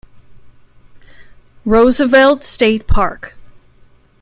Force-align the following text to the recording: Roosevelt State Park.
Roosevelt 1.63 2.43
State 2.43 2.87
Park. 2.87 3.35